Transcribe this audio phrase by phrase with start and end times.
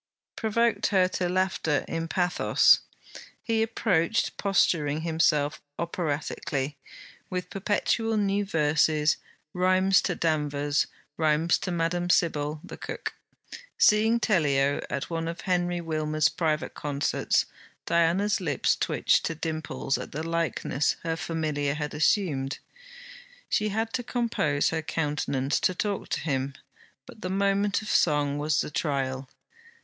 [0.35, 2.79] provoked her to laughter in pathos.
[3.43, 6.73] He approached, posturing himself operatically,
[7.29, 9.17] with perpetual new verses,
[9.53, 10.87] rhymes to Danvers,
[11.17, 13.13] rhymes to Madame Sybille, the cook.
[13.77, 17.45] Seeing Tellio at one of Henry Wilmers' private concerts,
[17.85, 22.57] Diana's lips twitched to dimples at the likeness her familiar had assumed.
[23.49, 26.55] She had to compose her countenance to talk to him;
[27.05, 29.29] but the moment of song was the trial.